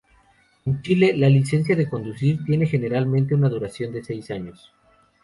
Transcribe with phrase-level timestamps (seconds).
[0.65, 4.73] En Chile, la licencia de conducir tiene generalmente una duración de seis años.